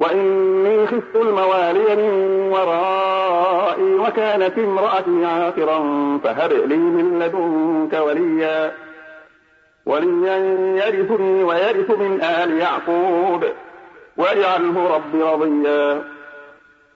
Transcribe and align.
وإني 0.00 0.86
خفت 0.86 1.16
الموالي 1.16 1.96
من 1.96 2.12
ورائي 2.52 3.94
وكانت 3.94 4.58
امرأتي 4.58 5.24
عاقرا 5.24 5.78
فهب 6.24 6.52
لي 6.52 6.76
من 6.76 7.18
لدنك 7.18 8.00
وليا. 8.00 8.72
وليا 9.86 10.36
يرثني 10.84 11.44
ويرث 11.44 11.90
من 11.90 12.22
آل 12.22 12.58
يعقوب. 12.58 13.44
واجعله 14.16 14.94
رب 14.94 15.22
رضيا. 15.22 16.02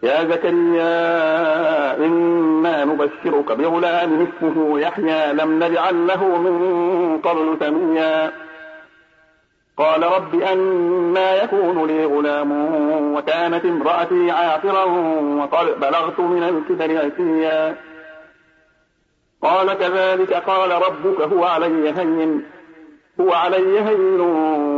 يا 0.02 0.24
زكريا 0.24 1.96
إنا 1.96 2.84
نبشرك 2.84 3.52
بغلام 3.52 4.26
اسمه 4.26 4.80
يحيى 4.80 5.32
لم 5.32 5.64
نجعل 5.64 6.06
له 6.06 6.24
من 6.24 7.18
قبل 7.18 7.56
سميا. 7.60 8.32
قال 9.78 10.02
رب 10.02 10.34
أنا 10.34 11.42
يكون 11.42 11.86
لي 11.86 12.04
غلام 12.04 12.52
وكانت 13.14 13.64
امرأتي 13.64 14.30
عاقرا 14.30 14.84
وقد 15.40 15.80
بلغت 15.80 16.20
من 16.20 16.42
الكبر 16.42 17.04
عتيا. 17.04 17.76
قال 19.42 19.74
كذلك 19.74 20.32
قال 20.32 20.70
ربك 20.70 21.20
هو 21.20 21.44
علي 21.44 21.90
هين 21.90 22.44
هو 23.20 23.32
علي 23.32 23.80
هين 23.80 24.20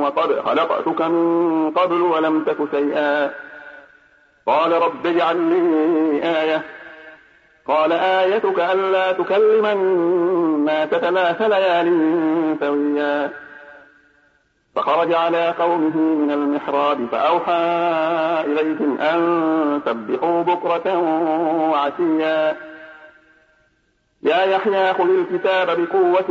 وقد 0.02 0.41
خلقتك 0.41 1.02
من 1.02 1.70
قبل 1.70 2.02
ولم 2.02 2.44
تك 2.44 2.56
شيئا. 2.70 3.30
قال 4.47 4.72
رب 4.72 5.06
اجعل 5.06 5.36
لي 5.36 6.22
آية. 6.42 6.62
قال 7.69 7.92
آيتك 7.92 8.61
ألا 8.61 9.12
تكلم 9.12 9.67
الناس 9.67 10.89
ثلاث 10.89 11.42
ليال 11.42 12.56
سويا. 12.61 13.45
فخرج 14.77 15.14
على 15.14 15.55
قومه 15.58 15.96
من 15.96 16.30
المحراب 16.30 17.06
فأوحى 17.12 17.62
إليهم 18.46 18.98
أن 19.00 19.80
سبحوا 19.86 20.42
بكرة 20.42 20.98
وعشيا. 21.70 22.56
يا 24.22 24.42
يحيى 24.44 24.94
خذ 24.94 25.08
الكتاب 25.08 25.80
بقوة 25.80 26.30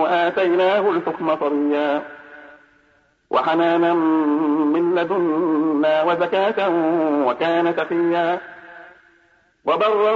وآتيناه 0.00 0.90
الحكم 0.90 1.36
صريا. 1.36 2.02
وحنانا 3.30 3.94
من 4.74 4.94
لدنا 4.94 6.02
وزكاة 6.02 6.68
وكان 7.26 7.76
تقيا 7.76 8.38
وبرا 9.64 10.14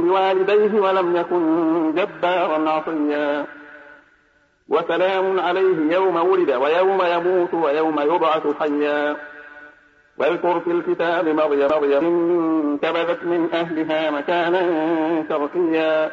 بوالديه 0.00 0.80
ولم 0.80 1.16
يكن 1.16 1.94
جبارا 1.94 2.70
عصيا. 2.70 3.57
وسلام 4.68 5.40
عليه 5.40 5.92
يوم 5.92 6.16
ولد 6.16 6.50
ويوم 6.50 7.02
يموت 7.02 7.54
ويوم 7.54 8.00
يبعث 8.00 8.46
حيا. 8.60 9.16
واذكر 10.18 10.60
في 10.60 10.70
الكتاب 10.70 11.28
مريم 11.28 11.68
مريم 11.70 12.04
انتبذت 12.04 13.24
من 13.24 13.48
أهلها 13.54 14.10
مكانا 14.10 14.62
شرقيا. 15.28 16.10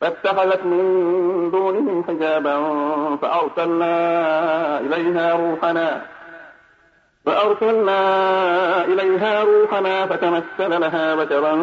فاتخذت 0.00 0.64
من 0.64 1.50
دونهم 1.50 2.04
حجابا 2.08 2.56
فأرسلنا 3.16 3.94
إليها 4.80 5.36
روحنا 5.36 6.02
فأرسلنا 7.26 8.00
إليها 8.84 9.44
روحنا 9.44 10.06
فتمثل 10.06 10.80
لها 10.80 11.14
بشرا 11.14 11.54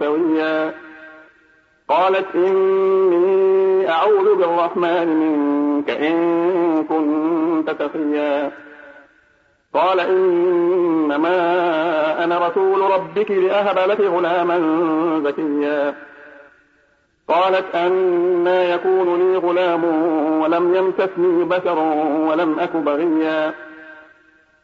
سويا. 0.00 0.74
قالت 1.88 2.34
إني 2.34 3.67
أعوذ 3.88 4.34
بالرحمن 4.34 5.06
منك 5.06 5.90
إن 5.90 6.16
كنت 6.84 7.70
تقيا 7.70 8.50
قال 9.74 10.00
إنما 10.00 11.34
أنا 12.24 12.48
رسول 12.48 12.80
ربك 12.90 13.30
لأهب 13.30 13.90
لك 13.90 14.00
غلاما 14.00 14.58
زكيا. 15.24 15.94
قالت 17.28 17.74
أنا 17.74 18.74
يكون 18.74 19.18
لي 19.18 19.36
غلام 19.36 19.84
ولم 20.40 20.74
يمسسني 20.74 21.44
بشر 21.44 21.78
ولم 22.28 22.58
أك 22.58 22.76
بغيا. 22.76 23.54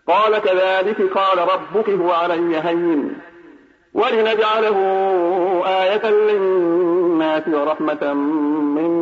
قال 0.08 0.38
كذلك 0.38 1.00
قال 1.18 1.38
ربك 1.38 1.90
هو 1.90 2.10
علي 2.12 2.56
هين. 2.56 3.16
ولنجعله 3.94 4.76
آية 5.66 6.10
للناس 6.10 7.42
ورحمة 7.48 8.12
منا 8.12 8.93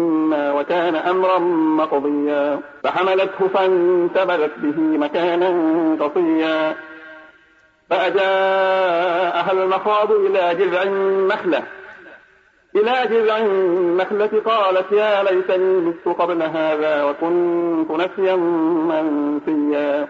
وكان 0.62 0.96
أمرا 0.96 1.38
مقضيا. 1.78 2.60
فحملته 2.84 3.48
فانتبذت 3.54 4.58
به 4.58 4.80
مكانا 4.80 5.50
قصيا. 6.04 6.76
فأجاءها 7.90 9.52
المخاض 9.52 10.12
إلى 10.12 10.54
جذع 10.54 10.82
النخلة. 10.82 11.62
إلى 12.76 13.06
جذع 13.10 13.38
النخلة 13.38 14.42
قالت 14.44 14.92
يا 14.92 15.22
ليتني 15.22 15.80
مت 15.80 16.08
قبل 16.18 16.42
هذا 16.42 17.04
وكنت 17.04 17.90
نسيا 17.90 18.36
منسيا. 18.36 20.08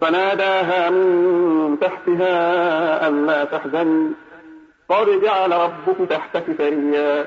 فناداها 0.00 0.90
من 0.90 1.78
تحتها 1.80 3.08
ألا 3.08 3.44
تحزني 3.44 4.12
قد 4.88 5.20
جعل 5.22 5.52
ربك 5.52 6.08
تحتك 6.10 6.44
سريا. 6.58 7.26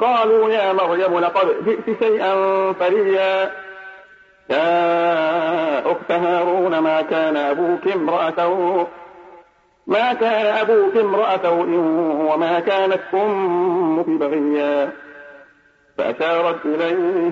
قالوا 0.00 0.50
يا 0.50 0.72
مريم 0.72 1.18
لقد 1.18 1.64
جئت 1.64 2.02
شيئا 2.02 2.34
فريا. 2.72 3.50
يا 4.50 5.92
أخت 5.92 6.10
هارون 6.10 6.78
ما 6.78 7.02
كان 7.02 7.36
أبوك 7.36 7.88
امرأة 7.94 8.86
ما 9.86 10.12
كان 10.12 10.46
أبوك 10.56 10.96
امرأة 10.96 11.50
وما 12.30 12.60
كانت 12.60 13.00
أمك 13.14 14.06
بغيا. 14.06 14.92
فأشارت 15.98 16.66
إليه. 16.66 17.30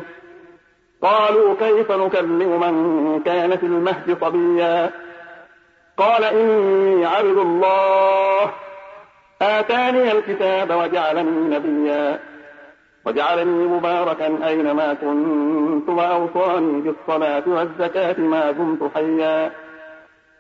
قالوا 1.03 1.55
كيف 1.55 1.93
نكلم 1.93 2.61
من 2.61 3.21
كان 3.25 3.57
في 3.57 3.67
المهد 3.67 4.19
صبيا؟ 4.21 4.91
قال 5.97 6.25
إني 6.25 7.07
عبد 7.07 7.39
الله. 7.39 8.51
آتاني 9.43 10.13
الكتاب 10.13 10.71
وجعلني 10.71 11.57
نبيا. 11.57 12.19
وجعلني 13.09 13.67
مباركا 13.67 14.49
أينما 14.49 14.95
كنت 14.95 15.89
وأوصاني 15.89 16.81
بالصلاة 16.81 17.43
والزكاة 17.47 18.21
ما 18.21 18.51
دمت 18.51 18.91
حيا. 18.95 19.53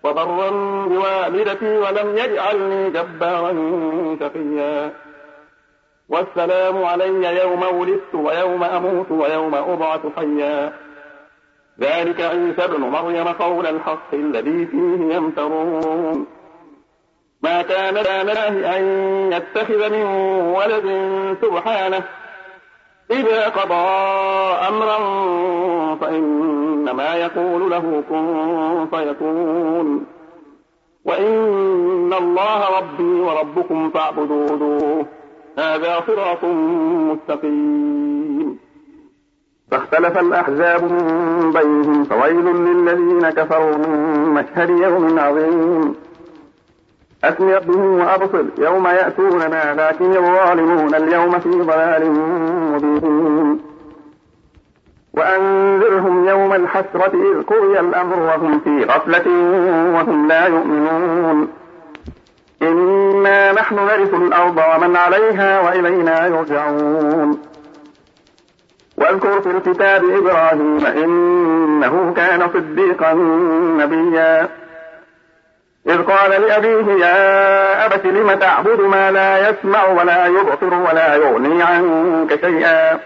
وبرا 0.04 0.50
بوالدتي 0.86 1.78
ولم 1.78 2.18
يجعلني 2.18 2.90
جبارا 2.90 3.52
شقيا. 4.20 4.92
والسلام 6.08 6.84
علي 6.84 7.40
يوم 7.40 7.62
ولدت 7.80 8.14
ويوم 8.14 8.64
أموت 8.64 9.10
ويوم 9.10 9.54
أبعث 9.54 10.00
حيا. 10.16 10.72
ذلك 11.80 12.20
عيسى 12.20 12.64
ابن 12.64 12.80
مريم 12.80 13.28
قول 13.28 13.66
الحق 13.66 14.14
الذي 14.14 14.66
فيه 14.66 15.14
يمترون. 15.14 16.26
ما 17.42 17.62
كان 17.62 17.96
الله 17.96 18.76
أن 18.76 18.82
يتخذ 19.32 19.90
من 19.90 20.04
ولد 20.56 20.86
سبحانه 21.42 22.02
إذا 23.10 23.48
قضى 23.48 23.88
أمرا 24.68 24.98
فإنما 25.94 27.14
يقول 27.14 27.70
له 27.70 28.02
كن 28.08 28.86
فيكون. 28.90 30.06
وإن 31.04 32.12
الله 32.12 32.78
ربي 32.78 33.20
وربكم 33.20 33.90
فاعبدوه. 33.90 35.06
هذا 35.58 36.00
صراط 36.06 36.44
مستقيم. 37.10 38.58
فاختلف 39.70 40.18
الأحزاب 40.18 40.84
من 40.84 41.52
بينهم 41.52 42.04
فويل 42.04 42.46
للذين 42.46 43.30
كفروا 43.30 43.76
من 43.76 44.34
مشهد 44.34 44.70
يوم 44.70 45.18
عظيم. 45.18 46.07
أسمع 47.28 47.58
به 47.58 47.78
وأبصر. 47.78 48.44
يوم 48.58 48.86
يأتوننا 48.86 49.74
لكن 49.74 50.16
الظالمون 50.16 50.94
اليوم 50.94 51.38
في 51.38 51.50
ضلال 51.50 52.10
مبين. 52.72 53.60
وأنذرهم 55.14 56.28
يوم 56.28 56.52
الحسرة 56.52 57.12
إذ 57.14 57.42
قضي 57.42 57.80
الأمر 57.80 58.18
وهم 58.18 58.60
في 58.60 58.84
غفلة 58.84 59.28
وهم 59.94 60.28
لا 60.28 60.46
يؤمنون. 60.46 61.48
إنا 62.62 63.52
نحن 63.52 63.74
نرث 63.74 64.14
الأرض 64.14 64.58
ومن 64.74 64.96
عليها 64.96 65.60
وإلينا 65.60 66.26
يرجعون. 66.26 67.38
واذكر 68.96 69.40
في 69.40 69.50
الكتاب 69.50 70.02
إبراهيم 70.04 70.86
إنه 70.86 72.12
كان 72.16 72.48
صديقا 72.54 73.12
نبيا. 73.78 74.48
إذ 75.88 76.02
قال 76.02 76.30
لأبيه 76.30 77.06
يا 77.06 77.86
أبت 77.86 78.06
لم 78.06 78.32
تعبد 78.32 78.80
ما 78.80 79.10
لا 79.10 79.50
يسمع 79.50 79.84
ولا 79.84 80.26
يبصر 80.26 80.74
ولا 80.74 81.14
يغني 81.14 81.62
عنك 81.62 82.40
شيئا؟ 82.40 82.98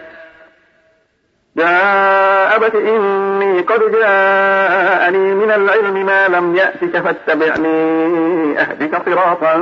يا 1.56 2.56
أبت 2.56 2.74
إني 2.74 3.60
قد 3.60 3.80
جاءني 3.92 5.34
من 5.34 5.50
العلم 5.50 6.06
ما 6.06 6.28
لم 6.28 6.56
يأتك 6.56 7.00
فاتبعني 7.00 8.60
أهدك 8.60 9.02
صراطا 9.06 9.54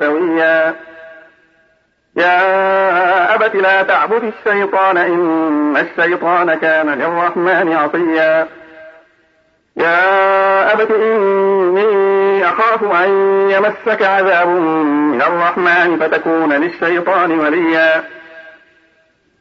سويا. 0.00 0.74
يا 2.16 3.34
أبت 3.34 3.54
لا 3.54 3.82
تعبد 3.82 4.22
الشيطان 4.24 4.96
إن 4.96 5.76
الشيطان 5.76 6.54
كان 6.54 6.90
للرحمن 6.90 7.76
عصيا. 7.76 8.46
يا 9.78 10.72
أبت 10.72 10.90
إني 10.90 12.48
أخاف 12.48 12.84
أن 12.84 13.10
يمسك 13.50 14.02
عذاب 14.02 14.48
من 14.48 15.22
الرحمن 15.22 15.98
فتكون 16.00 16.52
للشيطان 16.52 17.40
وليا. 17.40 18.04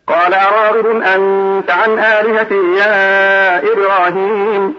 قال 0.08 0.34
أراغب 0.34 0.88
أنت 0.88 1.72
عن 1.72 2.00
آلهتي 2.00 2.76
يا 2.76 3.58
إبراهيم. 3.74 4.74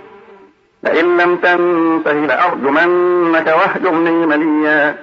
لئن 0.82 1.16
لم 1.16 1.36
تنته 1.36 2.12
لأرجمنك 2.12 3.46
واهجرني 3.46 4.26
مليا. 4.26 4.96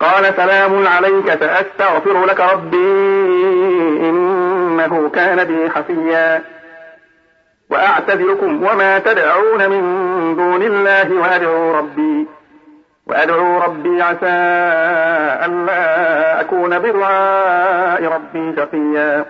قال 0.00 0.34
سلام 0.36 0.86
عليك 0.86 1.38
سأستغفر 1.40 2.26
لك 2.26 2.40
ربي 2.40 2.76
إنه 4.08 5.10
كان 5.14 5.44
بي 5.44 5.70
حفيا. 5.70 6.57
وأعتذركم 7.70 8.64
وما 8.64 8.98
تدعون 8.98 9.70
من 9.70 9.82
دون 10.36 10.62
الله 10.62 11.12
وأدعو 11.14 11.78
ربي. 11.78 12.26
وأدعو 13.06 13.58
ربي 13.58 14.02
عسى 14.02 14.26
ألا 15.46 16.40
أكون 16.40 16.78
بدعاء 16.78 18.04
ربي 18.04 18.56
شقيا. 18.56 19.24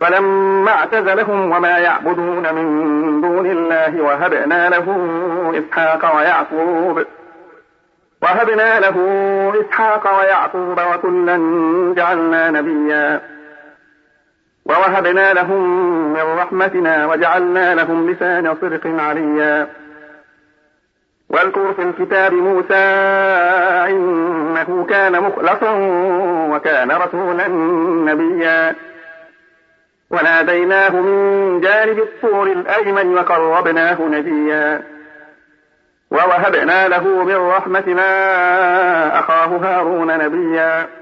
فلما 0.00 0.70
اعتزلهم 0.70 1.52
وما 1.52 1.78
يعبدون 1.78 2.54
من 2.54 3.20
دون 3.20 3.46
الله 3.46 4.02
وهبنا 4.02 4.68
له 4.68 4.86
إسحاق 5.58 6.16
ويعقوب 6.16 7.04
وهبنا 8.22 8.80
له 8.80 8.96
إسحاق 9.60 10.18
ويعقوب 10.18 10.80
وكلا 10.94 11.36
جعلنا 11.96 12.50
نبيا. 12.50 13.31
ووهبنا 14.64 15.32
لهم 15.32 15.62
من 16.12 16.38
رحمتنا 16.38 17.06
وجعلنا 17.06 17.74
لهم 17.74 18.10
لسان 18.10 18.54
صدق 18.54 18.86
عليا. 18.86 19.68
واذكر 21.28 21.74
في 21.74 21.82
الكتاب 21.82 22.32
موسى 22.32 22.74
إنه 23.90 24.86
كان 24.88 25.20
مخلصا 25.20 25.70
وكان 26.50 26.90
رسولا 26.90 27.48
نبيا. 28.12 28.74
وناديناه 30.10 30.90
من 30.90 31.60
جانب 31.60 31.98
الطور 31.98 32.46
الأيمن 32.46 33.18
وقربناه 33.18 34.02
نجيا. 34.02 34.82
ووهبنا 36.10 36.88
له 36.88 37.24
من 37.24 37.36
رحمتنا 37.36 38.08
أخاه 39.18 39.46
هارون 39.46 40.18
نبيا. 40.18 41.01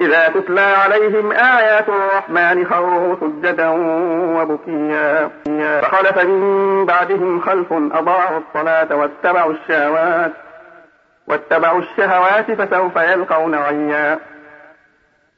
إذا 0.00 0.28
تتلى 0.28 0.60
عليهم 0.60 1.32
آيات 1.32 1.88
الرحمن 1.88 2.66
خروا 2.66 3.16
سجدا 3.20 3.68
وبكيا. 4.36 5.30
فخلف 5.82 6.18
من 6.18 6.86
بعدهم 6.86 7.40
خلف 7.40 7.72
أضاعوا 7.72 8.38
الصلاة 8.38 8.96
واتبعوا 8.96 9.52
الشهوات. 9.52 10.32
واتبعوا 11.28 11.80
الشهوات 11.80 12.52
فسوف 12.52 12.96
يلقون 12.96 13.54
غيا 13.54 14.18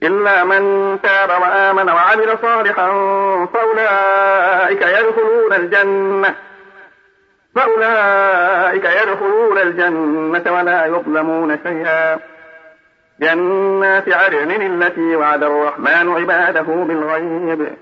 إلا 0.03 0.45
من 0.45 0.99
تاب 1.03 1.31
وآمن 1.43 1.91
وعمل 1.91 2.39
صالحا 2.43 2.89
فأولئك 3.55 4.83
يدخلون 4.83 5.53
الجنة. 5.53 6.35
فأولئك 7.55 8.85
يدخلون 8.85 9.59
الجنة 9.59 10.53
ولا 10.53 10.87
يظلمون 10.87 11.59
شيئا. 11.63 12.30
جنات 13.21 14.09
عدن 14.09 14.51
التي 14.51 15.17
وعد 15.17 15.43
الرحمن 15.43 16.13
عباده 16.13 16.63
بالغيب. 16.63 17.77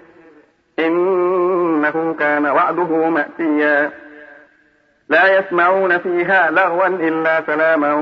إنه 0.78 2.16
كان 2.18 2.46
وعده 2.46 3.08
مأتيا. 3.08 3.90
لا 5.08 5.38
يسمعون 5.38 5.98
فيها 5.98 6.50
لغوا 6.50 6.86
إلا 6.86 7.42
سلاما 7.46 7.94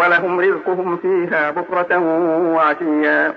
ولهم 0.00 0.40
رزقهم 0.40 0.96
فيها 0.96 1.50
بكرة 1.50 1.98
وعشيا. 2.54 3.34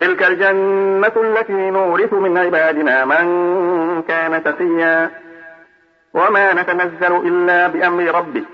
تلك 0.00 0.22
الجنة 0.22 1.12
التي 1.16 1.70
نورث 1.70 2.12
من 2.12 2.38
عبادنا 2.38 3.04
من 3.04 4.02
كان 4.02 4.42
تقيا. 4.44 5.10
وما 6.14 6.52
نتنزل 6.52 7.16
إلا 7.16 7.68
بأمر 7.68 8.14
ربك. 8.14 8.53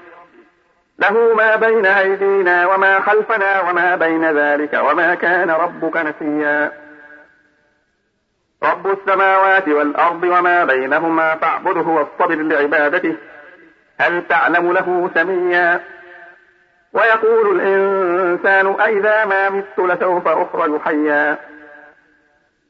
له 1.00 1.34
ما 1.34 1.56
بين 1.56 1.86
أيدينا 1.86 2.66
وما 2.66 3.00
خلفنا 3.00 3.60
وما 3.60 3.96
بين 3.96 4.38
ذلك 4.38 4.80
وما 4.90 5.14
كان 5.14 5.50
ربك 5.50 5.96
نسيا. 5.96 6.72
رب 8.62 8.86
السماوات 8.86 9.68
والأرض 9.68 10.22
وما 10.22 10.64
بينهما 10.64 11.34
فاعبده 11.34 11.80
واصطبر 11.80 12.34
لعبادته. 12.34 13.16
هل 14.00 14.26
تعلم 14.28 14.72
له 14.72 15.10
سميا؟ 15.14 15.80
ويقول 16.92 17.60
الإنسان 17.60 18.80
أئذا 18.80 19.24
ما 19.24 19.50
مت 19.50 19.78
لسوف 19.78 20.28
أخرج 20.28 20.80
حيا 20.80 21.38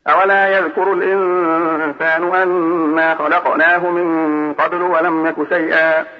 أولا 0.09 0.59
يذكر 0.59 0.93
الإنسان 0.93 2.35
أنا 2.35 3.15
خلقناه 3.15 3.91
من 3.91 4.55
قبل 4.55 4.83
ولم 4.83 5.27
يك 5.27 5.49
شيئا. 5.49 6.20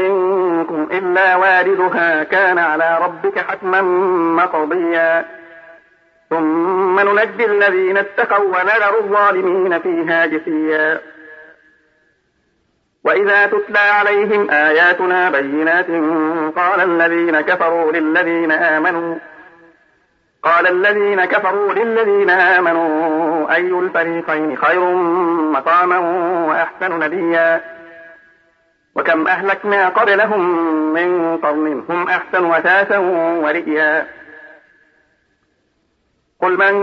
منكم 0.71 0.97
إلا 0.97 1.35
واردها 1.35 2.23
كان 2.23 2.57
على 2.59 2.99
ربك 3.01 3.39
حتما 3.39 3.81
مقضيا. 4.43 5.25
ثم 6.29 6.99
ننجي 6.99 7.45
الذين 7.45 7.97
اتقوا 7.97 8.45
ونذر 8.45 8.99
الظالمين 8.99 9.79
فيها 9.79 10.25
جثيا. 10.25 11.01
وإذا 13.03 13.45
تتلى 13.45 13.79
عليهم 13.79 14.49
آياتنا 14.49 15.29
بينات 15.29 15.87
قال 16.55 16.81
الذين 16.81 17.41
كفروا 17.41 17.91
للذين 17.91 18.51
آمنوا 18.51 19.15
قال 20.43 20.67
الذين 20.67 21.25
كفروا 21.25 21.73
للذين 21.73 22.29
آمنوا 22.29 23.55
أي 23.55 23.69
الفريقين 23.79 24.57
خير 24.57 24.95
مقاما 25.51 25.97
وأحسن 26.47 27.03
نديا. 27.03 27.80
وكم 28.95 29.27
أهلكنا 29.27 29.89
قبلهم 29.89 30.43
من 30.93 31.37
قرن 31.37 31.85
هم 31.89 32.09
أحسن 32.09 32.51
أثاثا 32.51 32.97
ورئيا. 33.43 34.07
قل 36.41 36.57
من 36.57 36.73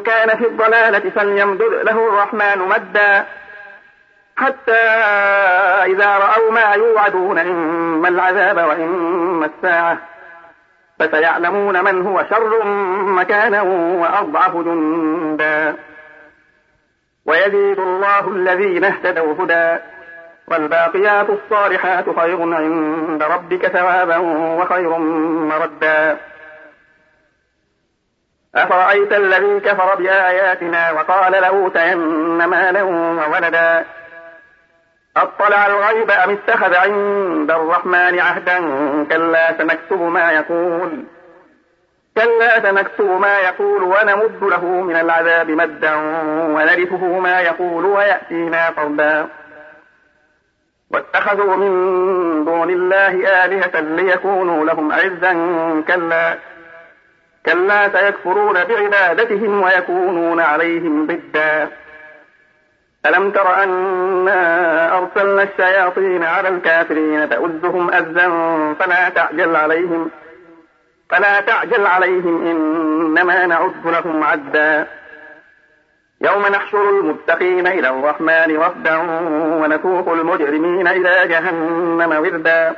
كان 0.00 0.38
في 0.38 0.46
الضلالة 0.46 1.10
فليمدد 1.10 1.62
له 1.62 2.08
الرحمن 2.08 2.58
مدا. 2.58 3.26
حتى 4.36 4.80
إذا 5.92 6.16
رأوا 6.16 6.50
ما 6.50 6.72
يوعدون 6.72 7.38
إما 7.38 8.08
العذاب 8.08 8.56
وإما 8.56 9.46
الساعة. 9.46 9.98
فسيعلمون 10.98 11.84
من 11.84 12.06
هو 12.06 12.24
شر 12.30 12.64
مكانا 13.02 13.62
وأضعف 13.62 14.56
جندا. 14.56 15.76
ويزيد 17.26 17.78
الله 17.78 18.28
الذين 18.28 18.84
اهتدوا 18.84 19.34
هدى. 19.38 19.97
والباقيات 20.50 21.26
الصالحات 21.30 22.04
خير 22.16 22.54
عند 22.54 23.22
ربك 23.22 23.66
ثوابا 23.66 24.16
وخير 24.60 24.98
مردا. 25.48 26.16
أفرأيت 28.54 29.12
الذي 29.12 29.60
كفر 29.60 29.94
بآياتنا 29.94 30.90
وقال 30.90 31.32
لأوتين 31.32 31.98
مالا 32.44 32.82
وولدا؟ 32.82 33.84
أطلع 35.16 35.66
الغيب 35.66 36.10
أم 36.10 36.30
اتخذ 36.30 36.74
عند 36.74 37.50
الرحمن 37.50 38.20
عهدا؟ 38.20 38.58
كلا 39.04 39.58
سنكتب 39.58 40.00
ما 40.00 40.32
يقول. 40.32 41.04
كلا 42.16 42.62
سنكتب 42.62 43.10
ما 43.20 43.38
يقول 43.38 43.82
ونمد 43.82 44.44
له 44.44 44.64
من 44.64 44.96
العذاب 44.96 45.50
مدا 45.50 45.94
ونرثه 46.54 47.18
ما 47.18 47.40
يقول 47.40 47.84
ويأتينا 47.84 48.70
فردا 48.70 49.28
واتخذوا 50.90 51.56
من 51.56 52.44
دون 52.44 52.70
الله 52.70 53.44
آلهة 53.44 53.80
ليكونوا 53.80 54.64
لهم 54.64 54.92
عزا 54.92 55.32
كلا 55.88 56.38
كلا 57.46 57.88
سيكفرون 57.88 58.64
بعبادتهم 58.64 59.62
ويكونون 59.62 60.40
عليهم 60.40 61.06
ضدا. 61.06 61.68
ألم 63.06 63.30
تر 63.30 63.62
أنا 63.62 64.98
أرسلنا 64.98 65.42
الشياطين 65.42 66.24
على 66.24 66.48
الكافرين 66.48 67.28
تؤزهم 67.28 67.90
أزا 67.90 68.28
فلا 68.80 69.08
تعجل 69.08 69.56
عليهم 69.56 70.10
فلا 71.10 71.40
تعجل 71.40 71.86
عليهم 71.86 72.46
إنما 72.46 73.46
نعد 73.46 73.86
لهم 73.86 74.24
عدا. 74.24 74.86
يوم 76.20 76.46
نحشر 76.46 76.90
المتقين 76.90 77.66
إلى 77.66 77.88
الرحمن 77.88 78.56
وفدا 78.56 78.96
ونسوق 79.62 80.08
المجرمين 80.08 80.88
إلى 80.88 81.28
جهنم 81.28 82.12
وردا. 82.18 82.76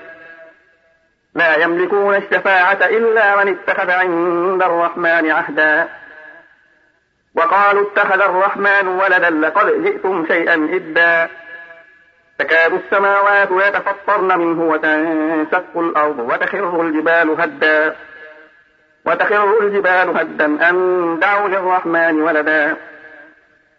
لا 1.34 1.56
يملكون 1.56 2.14
الشفاعة 2.14 2.78
إلا 2.86 3.44
من 3.44 3.48
اتخذ 3.48 3.90
عند 3.90 4.62
الرحمن 4.62 5.30
عهدا. 5.30 5.88
وقالوا 7.34 7.82
اتخذ 7.82 8.20
الرحمن 8.20 8.88
ولدا 8.88 9.30
لقد 9.30 9.82
جئتم 9.84 10.26
شيئا 10.26 10.54
إدا. 10.54 11.28
تكاد 12.38 12.72
السماوات 12.72 13.48
يتفطرن 13.50 14.38
منه 14.38 14.62
وتنشق 14.62 15.78
الأرض 15.78 16.18
وتخر 16.18 16.80
الجبال 16.80 17.40
هدا. 17.40 17.96
وتخر 19.06 19.60
الجبال 19.60 20.16
هدا 20.18 20.70
أن 20.70 21.18
دعوا 21.20 21.48
للرحمن 21.48 22.22
ولدا. 22.22 22.76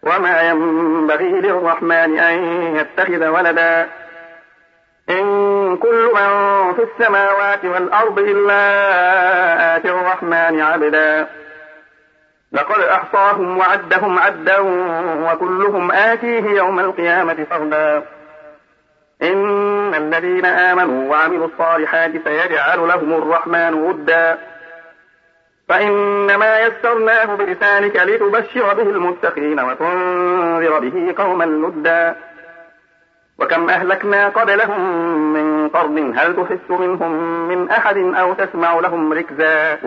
وما 0.03 0.41
ينبغي 0.41 1.29
للرحمن 1.29 2.19
أن 2.19 2.43
يتخذ 2.75 3.27
ولدا. 3.27 3.87
إن 5.09 5.77
كل 5.77 6.11
من 6.15 6.73
في 6.73 6.83
السماوات 6.83 7.65
والأرض 7.65 8.19
إلا 8.19 8.61
آتي 9.75 9.89
الرحمن 9.89 10.61
عبدا. 10.61 11.27
لقد 12.51 12.79
أحصاهم 12.79 13.57
وعدهم 13.57 14.19
عدا 14.19 14.59
وكلهم 15.31 15.91
آتيه 15.91 16.43
يوم 16.43 16.79
القيامة 16.79 17.45
فردا. 17.49 18.03
إن 19.21 19.95
الذين 19.95 20.45
آمنوا 20.45 21.11
وعملوا 21.11 21.47
الصالحات 21.47 22.11
سيجعل 22.23 22.87
لهم 22.87 23.13
الرحمن 23.13 23.73
ودا. 23.73 24.37
فإنما 25.71 26.59
يسرناه 26.59 27.35
بلسانك 27.35 27.95
لتبشر 27.95 28.73
به 28.73 28.89
المتقين 28.89 29.59
وتنذر 29.59 30.79
به 30.79 31.13
قوما 31.17 31.43
لدا 31.43 32.15
وكم 33.39 33.69
أهلكنا 33.69 34.29
قبلهم 34.29 34.81
من 35.33 35.69
قرن؟ 35.69 36.17
هل 36.17 36.35
تحس 36.35 36.69
منهم 36.69 37.11
من 37.47 37.69
أحد 37.69 37.97
أو 37.97 38.33
تسمع 38.33 38.79
لهم 38.79 39.13
ركزا؟ 39.13 39.79